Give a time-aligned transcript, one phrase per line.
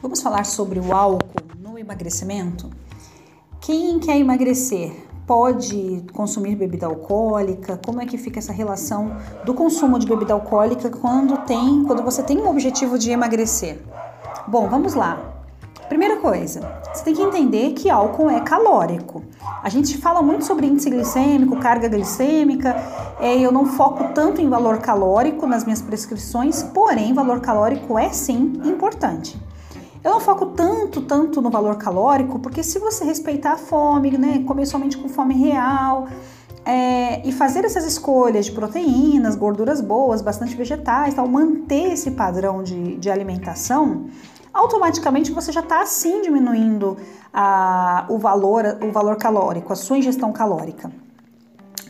[0.00, 2.70] Vamos falar sobre o álcool no emagrecimento?
[3.60, 4.92] Quem quer emagrecer
[5.26, 7.80] pode consumir bebida alcoólica?
[7.84, 12.22] Como é que fica essa relação do consumo de bebida alcoólica quando tem, quando você
[12.22, 13.82] tem um objetivo de emagrecer?
[14.46, 15.42] Bom, vamos lá.
[15.88, 16.60] Primeira coisa,
[16.94, 19.24] você tem que entender que álcool é calórico.
[19.64, 22.76] A gente fala muito sobre índice glicêmico, carga glicêmica.
[23.18, 28.10] É, eu não foco tanto em valor calórico nas minhas prescrições, porém, valor calórico é
[28.10, 29.47] sim importante.
[30.02, 34.44] Eu não foco tanto, tanto no valor calórico, porque se você respeitar a fome, né,
[34.46, 36.06] comer somente com fome real,
[36.64, 42.62] é, e fazer essas escolhas de proteínas, gorduras boas, bastante vegetais, tal, manter esse padrão
[42.62, 44.06] de, de alimentação,
[44.52, 46.96] automaticamente você já está assim diminuindo
[47.32, 50.92] a, o, valor, o valor calórico, a sua ingestão calórica,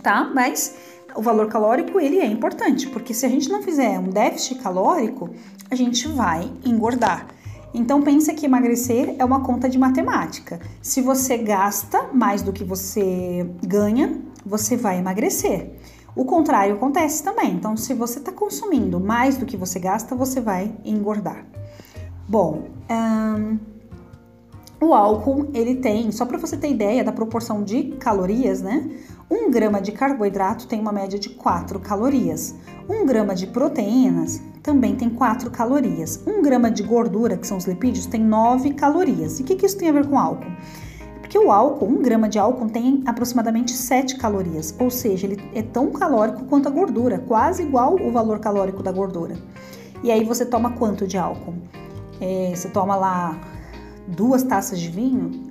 [0.02, 0.30] tá?
[0.32, 0.76] Mas
[1.14, 5.30] o valor calórico ele é importante, porque se a gente não fizer um déficit calórico,
[5.70, 7.26] a gente vai engordar.
[7.74, 10.60] Então pensa que emagrecer é uma conta de matemática.
[10.80, 15.72] Se você gasta mais do que você ganha, você vai emagrecer.
[16.16, 17.52] O contrário acontece também.
[17.52, 21.46] Então, se você está consumindo mais do que você gasta, você vai engordar.
[22.28, 22.64] Bom,
[24.80, 28.90] o álcool ele tem, só para você ter ideia da proporção de calorias, né?
[29.30, 32.54] Um grama de carboidrato tem uma média de 4 calorias.
[32.88, 36.22] Um grama de proteínas também tem 4 calorias.
[36.26, 39.38] Um grama de gordura, que são os lipídios, tem 9 calorias.
[39.38, 40.50] E o que, que isso tem a ver com álcool?
[41.20, 45.62] Porque o álcool, um grama de álcool tem aproximadamente 7 calorias, ou seja, ele é
[45.62, 49.36] tão calórico quanto a gordura, quase igual o valor calórico da gordura.
[50.02, 51.54] E aí você toma quanto de álcool?
[52.20, 53.38] é, você toma lá
[54.06, 55.47] duas taças de vinho,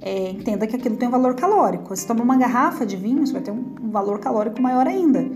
[0.00, 1.94] é, entenda que aquilo tem um valor calórico.
[1.94, 5.28] Você toma uma garrafa de vinho, você vai ter um, um valor calórico maior ainda.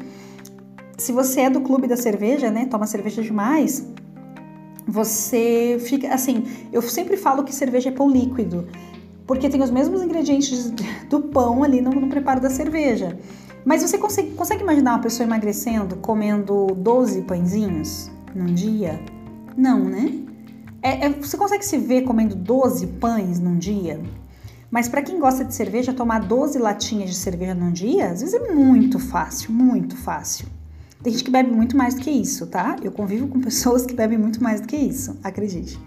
[0.98, 3.86] Se você é do clube da cerveja, né, toma cerveja demais,
[4.86, 6.44] você fica assim.
[6.72, 8.66] Eu sempre falo que cerveja é pão líquido,
[9.26, 10.70] porque tem os mesmos ingredientes
[11.08, 13.18] do pão ali no, no preparo da cerveja.
[13.64, 19.00] Mas você consegue, consegue imaginar uma pessoa emagrecendo comendo 12 pãezinhos num dia?
[19.56, 20.14] Não, né?
[20.82, 24.00] É, é, você consegue se ver comendo 12 pães num dia?
[24.70, 28.34] Mas para quem gosta de cerveja, tomar 12 latinhas de cerveja num dia, às vezes
[28.34, 30.46] é muito fácil, muito fácil.
[31.02, 32.76] Tem gente que bebe muito mais do que isso, tá?
[32.82, 35.80] Eu convivo com pessoas que bebem muito mais do que isso, acredite.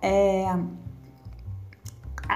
[0.00, 0.46] É,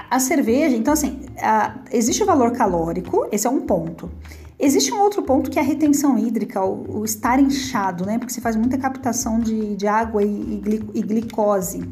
[0.09, 4.11] a, cerveja, então assim, a, existe o valor calórico, esse é um ponto.
[4.59, 8.17] Existe um outro ponto que é a retenção hídrica, o, o estar inchado, né?
[8.17, 11.83] Porque você faz muita captação de, de água e, e, e glicose.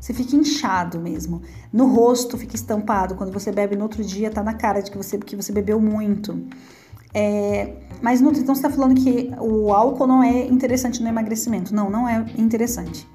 [0.00, 1.42] Você fica inchado mesmo.
[1.72, 3.14] No rosto fica estampado.
[3.14, 5.78] Quando você bebe no outro dia, tá na cara de que você, que você bebeu
[5.80, 6.42] muito.
[7.12, 11.74] É, mas no, então você está falando que o álcool não é interessante no emagrecimento.
[11.74, 13.06] Não, não é interessante.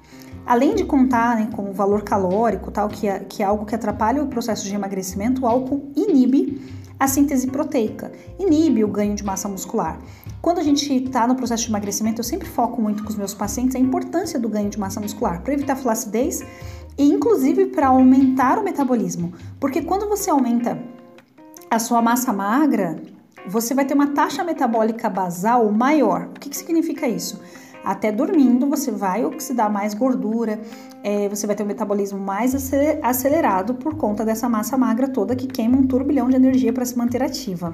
[0.46, 3.74] Além de contar né, com o valor calórico, tal, que é, que é algo que
[3.74, 6.62] atrapalha o processo de emagrecimento, o álcool inibe
[6.98, 9.98] a síntese proteica, inibe o ganho de massa muscular.
[10.40, 13.34] Quando a gente está no processo de emagrecimento, eu sempre foco muito com os meus
[13.34, 16.44] pacientes a importância do ganho de massa muscular para evitar flacidez
[16.96, 20.78] e inclusive para aumentar o metabolismo, porque quando você aumenta
[21.70, 23.00] a sua massa magra,
[23.46, 26.28] você vai ter uma taxa metabólica basal maior.
[26.36, 27.40] O que, que significa isso?
[27.86, 30.60] até dormindo você vai oxidar mais gordura,
[31.04, 32.52] é, você vai ter um metabolismo mais
[33.00, 36.98] acelerado por conta dessa massa magra toda que queima um turbilhão de energia para se
[36.98, 37.72] manter ativa.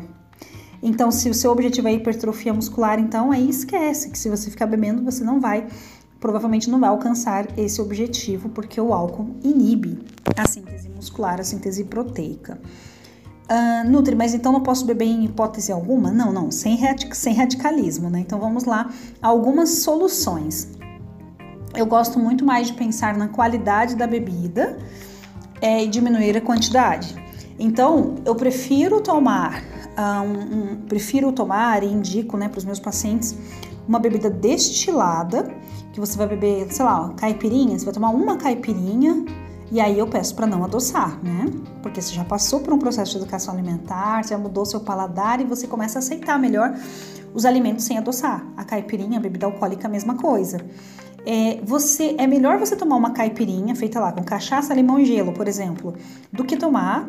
[0.83, 4.67] Então, se o seu objetivo é hipertrofia muscular, então aí esquece que se você ficar
[4.67, 5.67] bebendo, você não vai,
[6.23, 9.99] provavelmente não vai alcançar esse objetivo, porque o álcool inibe
[10.37, 12.61] a síntese muscular, a síntese proteica.
[13.51, 16.13] Uh, Nutri, mas então não posso beber em hipótese alguma?
[16.13, 18.21] Não, não, sem, radic sem radicalismo, né?
[18.21, 18.89] Então vamos lá,
[19.21, 20.71] algumas soluções.
[21.75, 24.79] Eu gosto muito mais de pensar na qualidade da bebida
[25.61, 27.21] é, e diminuir a quantidade.
[27.59, 29.61] Então, eu prefiro tomar,
[29.99, 33.37] uh, um, um, prefiro tomar e indico né, para os meus pacientes
[33.87, 35.55] uma bebida destilada,
[35.93, 39.25] que você vai beber, sei lá, caipirinha, você vai tomar uma caipirinha
[39.71, 41.47] e aí eu peço para não adoçar, né?
[41.83, 45.45] Porque você já passou por um processo de educação alimentar, já mudou seu paladar e
[45.45, 46.77] você começa a aceitar melhor
[47.33, 48.47] os alimentos sem adoçar.
[48.55, 50.59] A caipirinha, a bebida alcoólica, a mesma coisa.
[51.25, 55.33] É, você é melhor você tomar uma caipirinha feita lá com cachaça, limão e gelo,
[55.33, 55.95] por exemplo,
[56.31, 57.09] do que tomar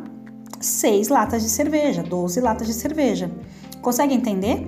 [0.61, 3.29] seis latas de cerveja, 12 latas de cerveja.
[3.81, 4.65] Consegue entender?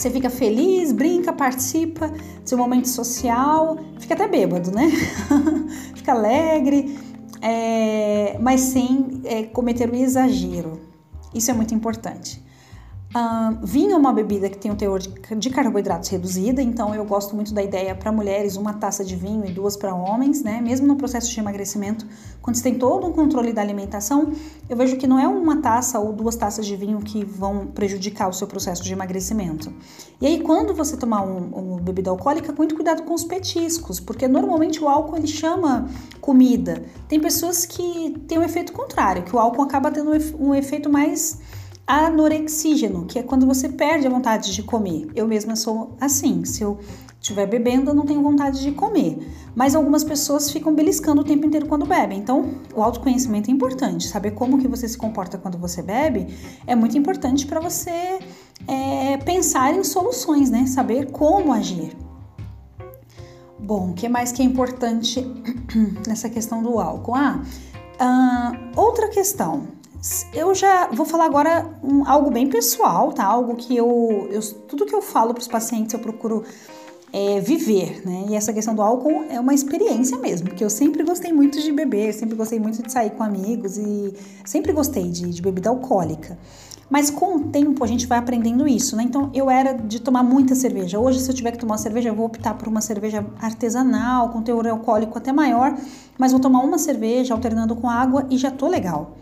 [0.00, 4.90] Você fica feliz, brinca, participa do seu momento social, fica até bêbado, né?
[5.94, 6.98] fica alegre,
[7.42, 10.80] é, mas sem é, cometer o exagero.
[11.34, 12.42] Isso é muito importante.
[13.12, 17.34] Uh, vinho é uma bebida que tem um teor de, carboidratos reduzida, então eu gosto
[17.34, 20.60] muito da ideia para mulheres uma taça de vinho e duas para homens, né?
[20.60, 22.06] Mesmo no processo de emagrecimento,
[22.40, 24.30] quando você tem todo um controle da alimentação,
[24.68, 28.28] eu vejo que não é uma taça ou duas taças de vinho que vão prejudicar
[28.28, 29.72] o seu processo de emagrecimento.
[30.20, 34.28] E aí, quando você tomar um, um bebida alcoólica, muito cuidado com os petiscos, porque
[34.28, 35.88] normalmente o álcool ele chama
[36.20, 36.84] comida.
[37.08, 41.40] Tem pessoas que têm um efeito contrário, que o álcool acaba tendo um efeito mais
[41.90, 45.08] anorexígeno, que é quando você perde a vontade de comer.
[45.14, 46.78] Eu mesma sou assim, se eu
[47.20, 49.18] estiver bebendo, eu não tenho vontade de comer.
[49.56, 52.18] Mas algumas pessoas ficam beliscando o tempo inteiro quando bebem.
[52.18, 54.06] Então, o autoconhecimento é importante.
[54.06, 56.28] Saber como que você se comporta quando você bebe
[56.64, 58.20] é muito importante para você
[58.68, 60.66] é, pensar em soluções, né?
[60.66, 61.96] Saber como agir.
[63.58, 65.26] Bom, o que mais que é importante
[66.06, 67.14] nessa questão do álcool?
[67.16, 67.42] Ah,
[68.00, 69.79] uh, outra questão
[70.32, 73.24] eu já vou falar agora um, algo bem pessoal, tá?
[73.24, 76.42] Algo que eu, eu tudo que eu falo para os pacientes eu procuro
[77.12, 78.26] é, viver, né?
[78.28, 81.70] E essa questão do álcool é uma experiência mesmo, porque eu sempre gostei muito de
[81.72, 84.14] beber, sempre gostei muito de sair com amigos e
[84.44, 86.38] sempre gostei de, de bebida alcoólica.
[86.88, 89.02] Mas com o tempo a gente vai aprendendo isso, né?
[89.02, 90.98] Então eu era de tomar muita cerveja.
[90.98, 94.42] Hoje, se eu tiver que tomar cerveja, eu vou optar por uma cerveja artesanal, com
[94.42, 95.76] teor alcoólico até maior,
[96.18, 99.16] mas vou tomar uma cerveja alternando com água e já tô legal.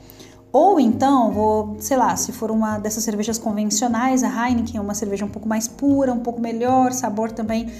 [0.52, 4.94] Ou então, vou, sei lá, se for uma dessas cervejas convencionais, a Heineken é uma
[4.94, 7.70] cerveja um pouco mais pura, um pouco melhor, sabor também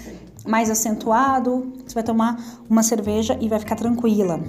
[0.46, 1.72] mais acentuado.
[1.86, 2.38] Você vai tomar
[2.68, 4.40] uma cerveja e vai ficar tranquila.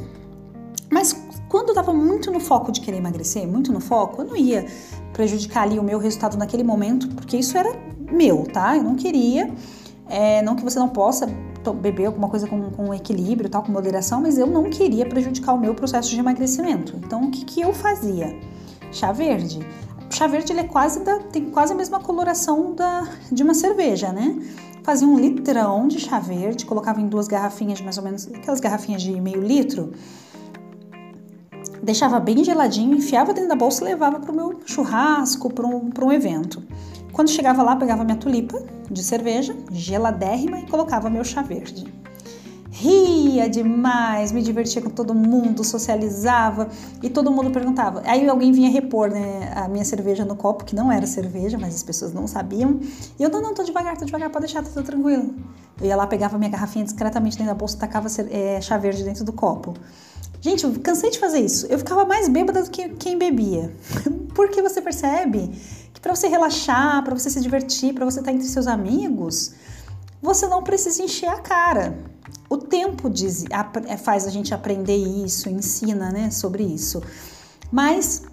[0.92, 1.14] Mas
[1.48, 4.66] quando eu tava muito no foco de querer emagrecer, muito no foco, eu não ia
[5.14, 7.72] prejudicar ali o meu resultado naquele momento, porque isso era
[8.12, 8.76] meu, tá?
[8.76, 9.54] Eu não queria.
[10.08, 11.30] É, não que você não possa
[11.74, 15.60] beber alguma coisa com, com equilíbrio, tal, com moderação, mas eu não queria prejudicar o
[15.60, 16.96] meu processo de emagrecimento.
[16.98, 18.38] Então, o que, que eu fazia?
[18.92, 19.60] Chá verde.
[20.10, 24.12] Chá verde ele é quase da, tem quase a mesma coloração da, de uma cerveja,
[24.12, 24.40] né?
[24.84, 28.60] Fazia um litrão de chá verde, colocava em duas garrafinhas de mais ou menos, aquelas
[28.60, 29.92] garrafinhas de meio litro,
[31.84, 35.92] deixava bem geladinho, enfiava dentro da bolsa e levava para o meu churrasco, para um,
[36.02, 36.64] um evento.
[37.12, 42.00] Quando chegava lá, pegava minha tulipa de cerveja, geladérrima, e colocava meu chá verde.
[42.72, 46.70] Ria demais, me divertia com todo mundo, socializava
[47.04, 48.02] e todo mundo perguntava.
[48.06, 51.76] Aí alguém vinha repor né, a minha cerveja no copo, que não era cerveja, mas
[51.76, 52.80] as pessoas não sabiam.
[53.20, 55.36] E eu, não, não, tô devagar, tô devagar, pode deixar, tá tudo tranquilo.
[55.82, 59.04] Eu ia lá, pegava minha garrafinha discretamente dentro da bolsa e tacava é, chá verde
[59.04, 59.74] dentro do copo.
[60.40, 61.66] Gente, eu cansei de fazer isso.
[61.68, 63.74] Eu ficava mais bêbada do que quem bebia.
[64.34, 65.52] Porque você percebe
[66.02, 69.54] para você relaxar, para você se divertir, para você estar entre seus amigos,
[70.22, 71.98] você não precisa encher a cara.
[72.50, 73.46] O tempo diz,
[73.88, 77.02] é, faz a gente aprender isso, ensina né, sobre isso.
[77.72, 78.24] Mas,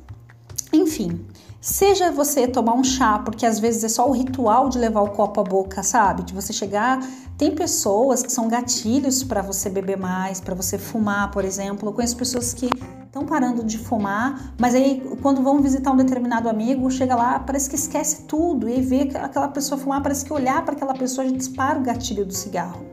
[0.73, 1.27] enfim,
[1.69, 5.11] Seja você tomar um chá, porque às vezes é só o ritual de levar o
[5.11, 6.23] copo à boca, sabe?
[6.23, 7.05] De você chegar.
[7.37, 11.89] Tem pessoas que são gatilhos para você beber mais, para você fumar, por exemplo.
[11.89, 12.71] Eu conheço pessoas que
[13.17, 17.71] estão parando de fumar, mas aí quando vão visitar um determinado amigo, chega lá, parece
[17.71, 21.35] que esquece tudo e vê aquela pessoa fumar, parece que olhar para aquela pessoa já
[21.35, 22.85] dispara o gatilho do cigarro.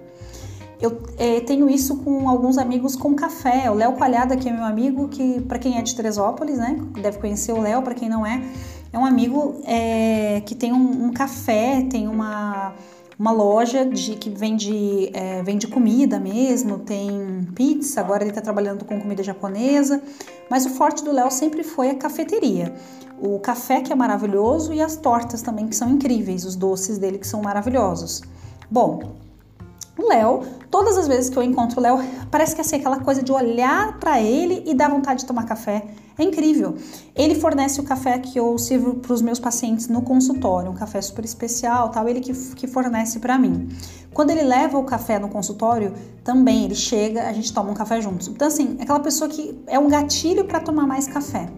[0.81, 3.71] Eu é, tenho isso com alguns amigos com café.
[3.71, 7.19] O Léo Coalhada, que é meu amigo, que para quem é de Teresópolis, né, deve
[7.19, 8.41] conhecer o Léo, para quem não é,
[8.91, 12.73] é um amigo é, que tem um, um, café, tem uma,
[13.23, 18.83] uma loja de que vende, é, vende comida mesmo, tem pizza, agora ele está trabalhando
[18.83, 20.03] com comida japonesa,
[20.49, 22.75] mas o forte do Léo sempre foi a cafeteria.
[23.17, 27.17] O café que é maravilhoso e as tortas também que são incríveis, os doces dele
[27.17, 28.23] que são maravilhosos.
[28.69, 29.13] Bom,
[29.97, 31.99] o Léo, todas as vezes que eu encontro o Léo,
[32.29, 35.45] parece que é assim, aquela coisa de olhar para ele e dar vontade de tomar
[35.45, 35.85] café.
[36.17, 36.75] É incrível.
[37.15, 41.01] Ele fornece o café que eu sirvo para os meus pacientes no consultório, um café
[41.01, 43.69] super especial, tal, ele que, que fornece para mim.
[44.13, 45.93] Quando ele leva o café no consultório,
[46.23, 48.27] também ele chega, a gente toma um café juntos.
[48.27, 51.49] Então assim, é aquela pessoa que é um gatilho para tomar mais café.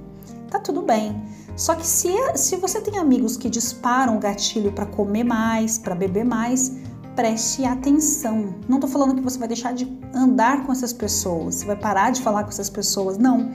[0.49, 1.21] Tá tudo bem.
[1.57, 5.95] Só que se, se você tem amigos que disparam o gatilho para comer mais, para
[5.95, 6.71] beber mais,
[7.15, 8.55] preste atenção.
[8.67, 12.11] Não estou falando que você vai deixar de andar com essas pessoas, você vai parar
[12.11, 13.51] de falar com essas pessoas, não.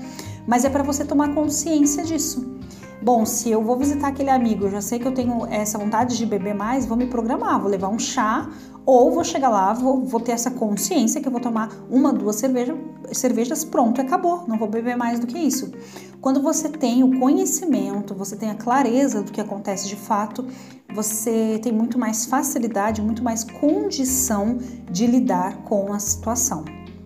[0.47, 2.59] Mas é para você tomar consciência disso.
[3.02, 6.19] Bom, se eu vou visitar aquele amigo, eu já sei que eu tenho essa vontade
[6.19, 8.50] de beber mais, vou me programar, vou levar um chá
[8.85, 12.37] ou vou chegar lá, vou, vou ter essa consciência que eu vou tomar uma, duas
[12.37, 12.76] cerveja,
[13.12, 15.73] cervejas, pronto, acabou, não vou beber mais do que isso.
[16.21, 20.47] Quando você tem o conhecimento, você tem a clareza do que acontece de fato,
[20.94, 24.59] você tem muito mais facilidade, muito mais condição
[24.90, 26.64] de lidar com a situação,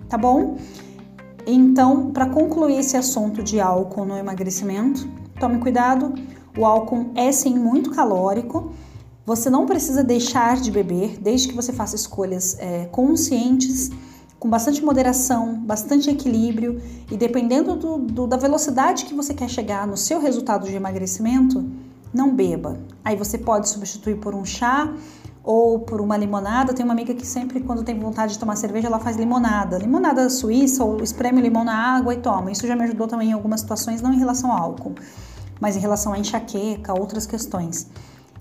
[0.08, 0.56] tá bom?
[1.46, 5.06] Então, para concluir esse assunto de álcool no emagrecimento,
[5.38, 6.14] tome cuidado.
[6.56, 8.72] O álcool é sim muito calórico.
[9.26, 13.90] Você não precisa deixar de beber, desde que você faça escolhas é, conscientes,
[14.38, 19.86] com bastante moderação, bastante equilíbrio e dependendo do, do, da velocidade que você quer chegar
[19.86, 21.64] no seu resultado de emagrecimento,
[22.14, 22.78] não beba.
[23.04, 24.92] Aí você pode substituir por um chá
[25.42, 26.73] ou por uma limonada.
[26.73, 29.78] Tem uma amiga que sempre, quando tem vontade de tomar cerveja, ela faz limonada.
[29.78, 32.50] Limonada suíça ou espreme limão na água e toma.
[32.50, 34.94] Isso já me ajudou também em algumas situações, não em relação ao álcool,
[35.61, 37.88] mas em relação à enxaqueca, outras questões.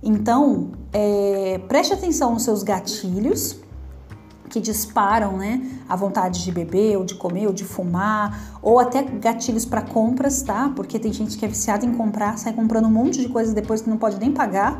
[0.02, 3.63] Então, é, preste atenção nos seus gatilhos
[4.54, 9.02] que disparam, né, a vontade de beber, ou de comer, ou de fumar, ou até
[9.02, 10.72] gatilhos para compras, tá?
[10.76, 13.82] Porque tem gente que é viciada em comprar, sai comprando um monte de coisa depois
[13.82, 14.80] que não pode nem pagar.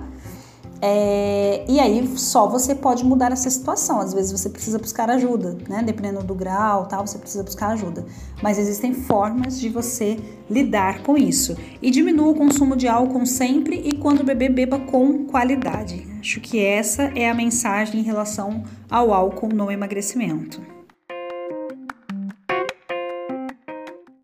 [0.80, 4.00] É, e aí só você pode mudar essa situação.
[4.00, 5.82] Às vezes você precisa buscar ajuda, né?
[5.82, 8.06] Dependendo do grau, tal, você precisa buscar ajuda.
[8.44, 11.56] Mas existem formas de você lidar com isso.
[11.82, 16.13] E diminua o consumo de álcool sempre e quando beber, beba com qualidade.
[16.24, 20.62] Acho que essa é a mensagem em relação ao álcool no emagrecimento.